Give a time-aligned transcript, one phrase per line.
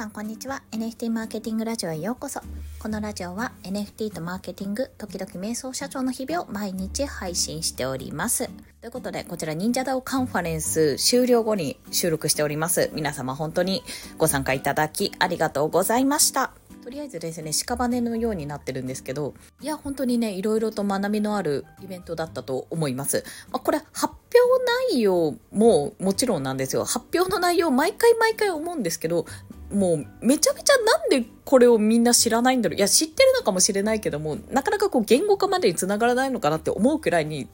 [0.00, 0.62] さんこんにちは。
[0.70, 2.40] NFT マーケティングラジオへようこそ。
[2.78, 8.48] このラジオは NFT とマーケティング時々瞑想社長の日々を毎日配信しております。
[8.80, 12.90] ということでこちら忍者ダオカンファレンス終了後に収録しております。
[12.94, 13.82] 皆様本当に
[14.16, 16.52] ご参加いただきありがとうございました。
[16.82, 23.22] とりあえずですね、屍のようになってるんですけど、いや、本当にね、いろいろと学びのあるイベントだったと思います。
[23.52, 26.84] まあ、これ、発表内容ももちろんなんですよ。
[26.84, 29.26] 発表の内容、毎回毎回思うんですけど、
[29.72, 32.76] もうめちゃめちゃなんでこれをみんな知らないんだろう。
[32.76, 37.48] いや、知ってるのかもしれないけども、なかなかこう言語化までにつながらないのかなって思うくらいに、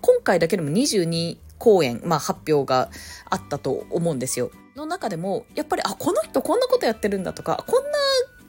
[0.00, 2.90] 今回だけでも22公演、まあ発表が
[3.28, 4.50] あったと思うんですよ。
[4.76, 7.90] の中でも、やっぱり、あ、この人こんなことやってるんだとか、こんな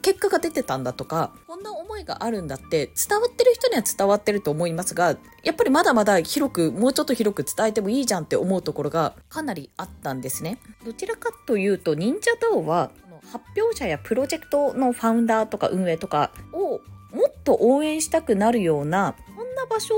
[0.02, 10.58] 結果が出てたんだとか、こんな思いがあるんだって伝わってる人には伝わってると思いますが、やっぱりまだまだ広く、もうちょっと広く伝えてもいいじゃんって思うところがかなりあったんですね。
[10.84, 12.90] どちらかというと、忍者道は
[13.32, 16.80] 発表者やプロジェクトのファウンダーとか運営とかを
[17.14, 19.94] もっと応援したくなるような、そんな場所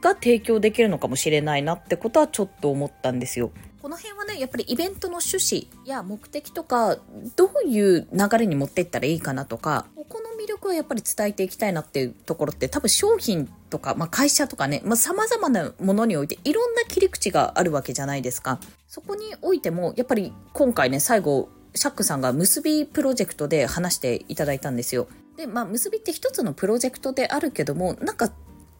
[0.00, 3.52] が提供できるのかもしれないなってことはちょっと思ったんですよ。
[3.80, 6.98] この辺、やっぱりイベントの趣旨や目的とか、
[7.36, 18.60] どういう流れに持っていったらいいかなとか、この魅力はやっぱり伝えていきたいなっていうところって多分商品とか、まあ、会社とかね、まあ、様々なものにおいていろんな切り口があるわけじゃないですか。
[18.86, 25.08] そこにおいても、やっぱり今回ね、最後、シャックさんが結びプロジェクトで話していただいたんですよ。
[25.36, 28.32] で、まあ、結びって一つのプロジェクトであるけども、なんか、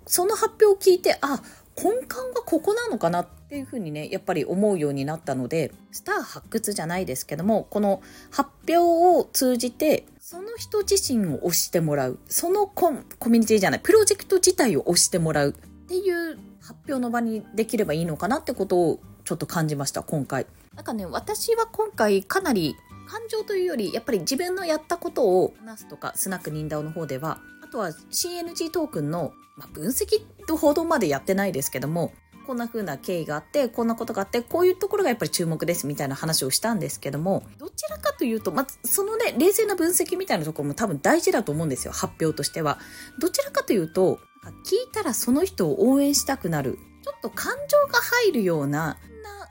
[0.06, 1.42] その発表を聞いて、あ、
[1.76, 15.52] 根幹がここなのかなっっていうふうにねやっぱり思うようになったのでスター発掘じゃないですけどもこの発表を通じてその人自身を推してもらうそのコミュニティじゃないプロジェクト自体を推してもらうっ
[15.86, 20.46] ていう発表の場にできればいいのかなってことをちょっと感じました今回。
[20.74, 22.74] なんかね私は今回かなり
[23.08, 32.12] 感情というよりやっぱり自分のやったことを話すとかスナックニンダオの方ではあとは CNG トークンの、まあ、分析と報道までやってないですけども、
[32.46, 42.78] こんな風な経緯があって、こんなことがあって、こういうところがやっぱり注目ですみたいな話をしたんですけども、どちらかというと、まあ、そのね、冷静な分析みたいなところも多分大事だと思うんですよ、発表としては。
[43.20, 44.20] どちらかというと、
[44.64, 46.78] 聞いたらその人を応援したくなる。
[47.02, 48.98] ちょっと感情が入るような、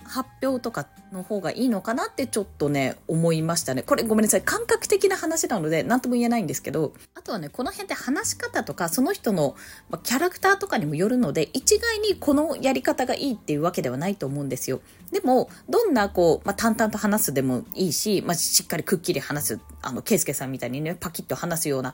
[0.04, 3.82] 発表とかの方がいいのかなってちょっとね、思いましたね。
[3.82, 4.42] これごめんなさい。
[4.42, 9.56] 感覚的な話なので何とも言えないんですけど、あとはね、この辺で話し方とか、その人の
[10.04, 14.82] キャラクターとかにもよるので、一概にこのやり方がいいっていうわけではないと思うんですよ。
[15.12, 21.94] でも、どんなこう、まあ、淡々と話すでもいいし、まあ、しっかりくっきり話す、あの、ケイスケさんみたいにね、パキッと話すような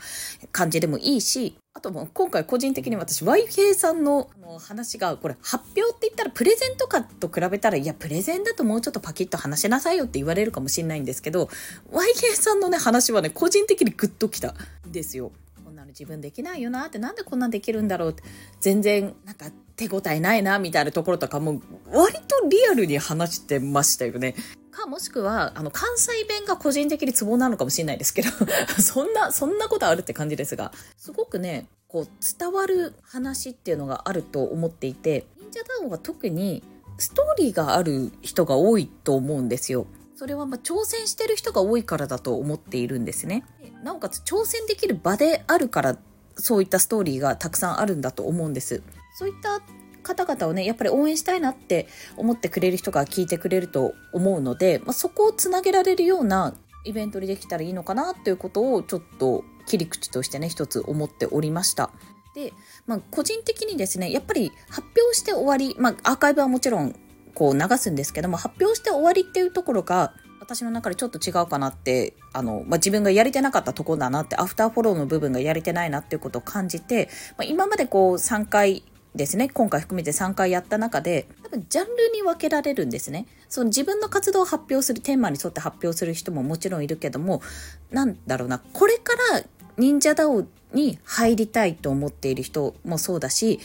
[0.52, 11.46] 感じでもいいし、あともう今回個人的に私 YK さんの話がこれ発表って言ったらプレゼントかと比べたらいやプレゼンだともうちょっとパキッと話しなさいよって言われるかもしれないんですけど
[11.92, 14.54] YK さんのね話はね個人的にグッときた
[14.86, 15.32] んですよ。
[15.64, 18.24] こんなの自分できないよなってなんでこんなできるんだろうって
[18.60, 19.46] 全然なんか
[19.90, 21.62] 手応えないなみたいなところとかも
[21.92, 24.36] 割とリアルに話してましたよね。
[24.72, 28.30] か、もしくは、あの、関西弁が個人的にツボなのかもしれないですけど
[28.82, 32.08] そんな、そんなことあるって感じですが、すごくね、こう、
[32.40, 36.64] 伝わる話っていうのがあると思っていて、忍者ダウンは特に
[36.98, 39.86] ストーリーがある人が多いと思うんですよ。
[40.16, 43.44] それはま挑戦してる人が多いからだと思っているんですね。
[43.84, 45.98] なおかつ挑戦できる場であるから、
[46.36, 48.82] そういったストーリーがたくさんあるんだと思うんです。
[49.18, 49.62] そういった
[50.02, 51.88] 方々をね、やっぱり応援したいなって
[52.18, 56.54] 思ってくれる人が聞いてくれると思うので、まあ、そこをつなげられるような
[56.84, 61.92] イベントにできたらいいのかなっていうことをちょっと切り口としてね、一つ思っておりました。
[62.34, 62.54] で、
[62.88, 66.96] まあ、個人的にですね、やっぱり発表して終わり、まあ、アーカイブはもちろん
[67.36, 83.28] こう流すんですけども、発表して終わりっていうところが、私の中でちょっと違うかなって、あの、まあ、自分がやれてなかったとこだなって、アフターフォローの部分がやれてないなっていうことを感じて、まあ、今までこう3回ですね、今回含めて3回やった中で、多分ジャンルに分けられるんですね。
[83.50, 87.44] その自分の活動を発表する、テーマに沿って発表する人ももちろんいるけども、
[87.92, 89.44] なんだろうな、これから
[89.78, 93.60] 忍者ダオに入りたいと思っている人もそうだし、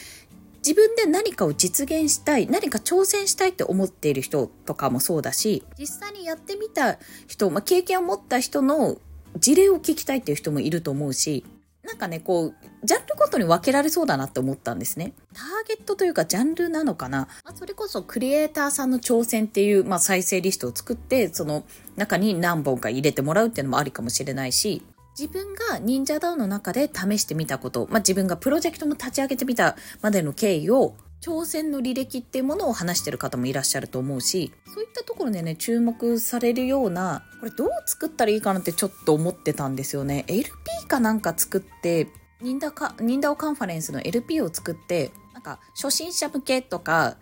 [0.66, 6.98] 自分で何かを実現したい、何か挑戦したいって思っている人とかもそうだし、実際にやってみた
[7.28, 8.96] 人、まあ、経験を持った人の
[9.38, 11.44] 事例を聞きたいっていう人もいると思うし、
[11.84, 15.12] なんかね、こう、ジャンルごとに分けられそうだなって思ったんですね。
[15.32, 17.28] ターゲットというかジャンルなのかな。
[17.44, 21.62] まあ、それこそクリエイターさんの挑戦っていう、まあ、再生リストを作って、その
[21.94, 24.82] 中に何本か入れてもらうっていうのもありかもしれないし、
[25.18, 40.24] 自分が忍者ダウンの中で試してみたこと、まあ、自分がプロジェクトも立ち上げてみたまでの経緯を挑戦の履歴っていうものを話してる方もいらっしゃると思うし、そういったところでね、注目されるような、これどう作ったらいいかなってちょっと思ってたんですよね。
[40.28, 40.50] LP
[40.86, 42.08] かなんか作って、
[42.42, 47.16] ニンダカ、ニンダオカンファレンスの LP を作って、なんか初心者向けとか、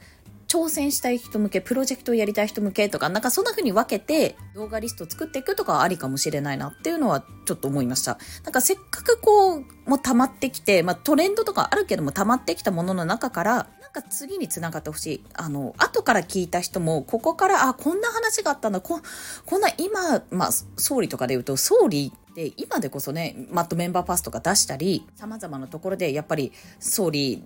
[0.54, 8.18] 挑戦したい人向け、プロジェクトをやりたい人向けとか、なんかそんな風に分けて動画リストを作っていくとかありかもしれないなっていうのはちょっと思いました。
[8.44, 15.24] なんかせっかくこう、もう溜まってきて、まあトレンドとかあるけども溜まってきたものの中から、なんか次に繋がってほしい。
[15.34, 19.00] あの、後から聞いた人も、ここから、あ、こんな話があったんだ、こ
[19.46, 27.42] こんな今、まあ、総理とかで言うと、総理で今でこそねマットメンバーパスとか出したりさまざまなところでやっぱり総理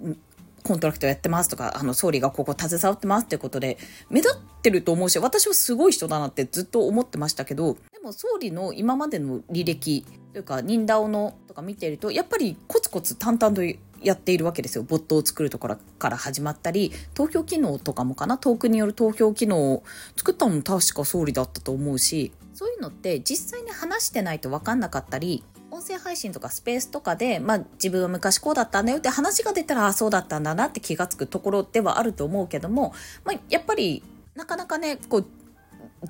[0.69, 3.79] コントラクトやってますとか、あの、総理がここ携わってますってことで、
[4.11, 10.05] 目立ってると思うし、私はすごい人だなってずっと思ってましたけど、でも総理の今までの履歴
[10.35, 13.63] というか、忍ダオのとか見ていると、やっぱりコツコツ淡々と
[14.03, 14.85] やっているわけですよ。
[14.85, 19.85] ボットを作るところから始まったり、投票機能とかもかな、トークンによる投票機能を
[20.19, 32.95] 作ったのも確か総理だったと思うし、そういうのって実際に話してないと分かんなかったり、音声配信とかスペースとかで、まあ自分は昔こうだったんだよって話が出たら、あ、そうだったんだなって気がつくところではあると思うけども、
[33.25, 34.03] まあやっぱり
[34.35, 35.27] なかなかね、こう、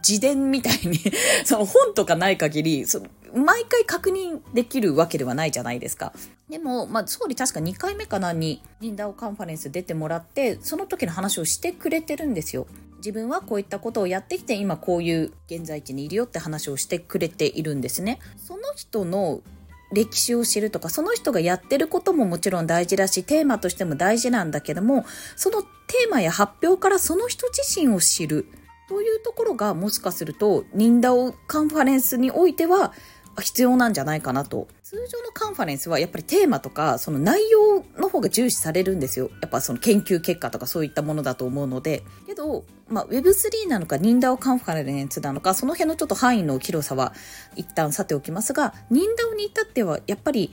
[0.06, 0.99] 自伝みたいに
[1.44, 3.02] その本とかない限り、そ
[3.34, 6.12] 毎回確認できるわけではないじゃないですか。
[6.49, 12.66] でも、まあ、総理確か2回目かなに、リンダオカンファレンス出てもらって、その時の話をしてくれてるんですよ。
[12.99, 18.19] 自分はこういったことをやってきて今こういう現在地にいるよって話をしてくれているんですね。
[18.37, 19.41] その人の
[19.93, 25.05] 歴史を知るとか、その人がやってることももちろん大事だし、テーマとしても大事なんだけども、
[25.37, 28.47] そのテーマや発表からその人自身を知る
[28.89, 32.93] というところがもしかすると、ニンダオカンファレンスにおいては
[33.40, 34.69] 必要なんじゃないかなと。
[34.82, 39.31] 通常のカンファレンスはやっぱりテーマとかその内容の方が重視されるんですよ。
[39.40, 42.02] やっぱその研究結果とかそういったものだと思うので。
[42.26, 47.12] けど、まあ Web3 なのかニンダオカンファレンスなのかその辺のちょっと範囲の広さは
[47.56, 50.52] 一旦さておきますが、ニンダオに至ってはやっぱり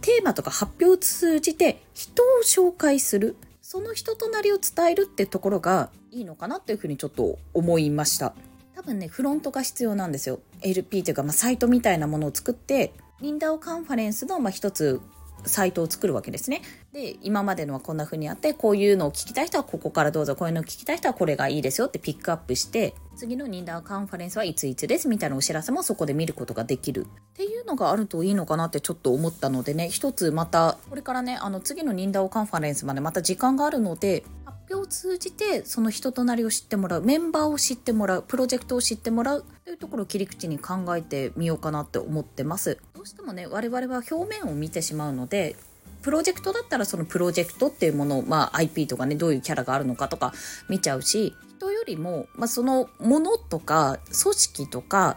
[0.00, 3.36] テーマとか発表を通じて人を紹介する。
[3.68, 8.32] その人となりを伝えるってところがいいのかなっていうふうにちょっと思いました。
[8.76, 10.38] 多分ね、フロントが必要なんですよ。
[10.60, 12.92] LP というか、まあ、サイトみたいなものを作って、
[13.22, 15.00] リンダオカンファレンスの、まあ、つ
[15.46, 16.60] サイトを作るわけですね。
[16.92, 34.24] で、今までのはこんな風にあって、こういうのを聞きたい人はここからどうぞ、こういうのを聞きたい人はこれがいいですよってピックアップして、次のニンダーカンファレンスはいついつですみたいなお知らせもそこで見ることができるっていうのがあるといいのかなってちょっと思ったのでね、一つまた、これからね、あの次のニンダーカンファレンスまでまた時間があるので、
[34.70, 42.78] 表を通じてその人となりを知ってもらうメンバーを知ってもらうプロジェクトを知ってもらうというところを切り口に考えてみようかなって思ってます。
[42.94, 45.56] どうしてもね我々は表面を見てしまうので
[46.02, 50.32] プロジェクトだったらそのプロジェクトっていうものを、まあ、IP とかねどういうキャラがあるのかとか
[50.68, 55.16] 見ちゃうし人よりも、まあ、そのものとか組織とか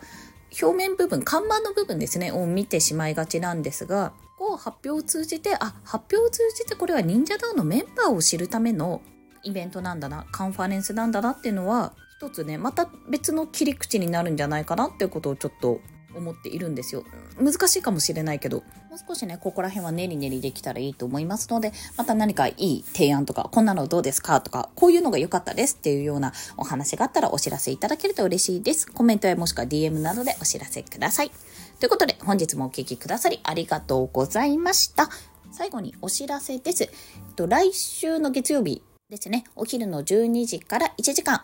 [0.62, 9.01] 表面部分看板の部分ですねを見てしまいがちなんですがこう発表を通じてあ発表を通じてこれは忍者ダウンのメンバーを知るための
[9.44, 15.80] イベントなんだなカンファレンスなんだなっていうのは一つねまた別の切り口になるんじゃないかなっていうことをちょっと
[16.15, 17.03] 思っているんですよ。
[17.39, 18.57] 難しいかもしれないけど。
[18.89, 28.91] もう少しねここら辺は練り練りできたらいいと思いますのでまた何かいい提案とかこんなのどうですかとかこういうのが良かったですっていうようなお話があったらお知らせいただけると嬉しいです。
[28.91, 31.31] コメントやもしくは DM などでお知らせください。
[31.79, 35.10] ということで本日もお聴きくださりありがとうございました。
[35.51, 36.89] 最後にお知らせです。
[37.38, 41.42] 来週の月曜日ですね、お昼の12時から1時間、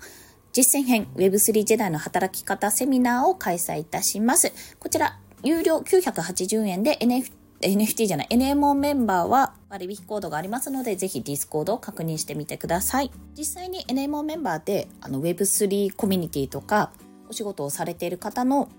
[0.54, 4.54] 実践編 Web3 時代の働き方セミナーを開催いたします。
[4.80, 7.32] こちら、有料980円で NFT
[7.62, 13.10] NFT じゃない、NMO メンバーは割引コードがありますので、ぜひ Discord を確認してみてください。
[13.36, 16.92] 実際に NMO メンバーであの Web3 コミュニティとか
[17.30, 18.70] お仕事をされている方の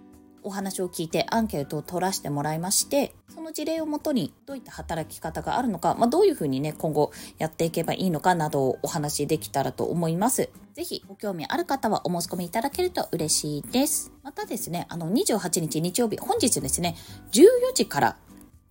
[0.46, 10.48] お話を聞いてアンケートを取らせてもらいまして、その事例をもとにどういった働き方があるのか、まあ、どういうふうにね、今後やっていけばいいのかなどをお話しできたらと思います。
[10.74, 14.12] ぜひご興味ある方はお申し込みいただけると嬉しいです。
[14.22, 16.94] またですね、あの28日日曜日、本日ですね、
[17.32, 18.16] 14時から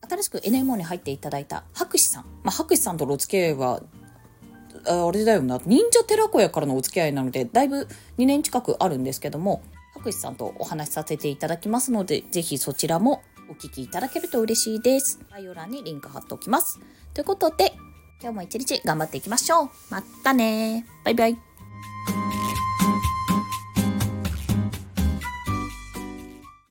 [0.10, 2.24] 新しく NMO に入っていただいた博士さん。
[2.44, 3.82] まあ、博士さんとのお付き合いは
[4.88, 9.62] あれだよな、忍者寺子屋からのお付き合いなので、だいぶ2年近くあるんですけども、
[10.06, 15.20] 博士さんとお話しさせていただきますので、ぜひそちらもお聞きいただけると嬉しいです。
[15.32, 16.80] 概要欄にリンク貼っておきます。
[17.16, 17.74] ということで、
[18.22, 19.70] 今日も一日頑張っていきましょう。
[19.90, 21.38] またねバイバイ。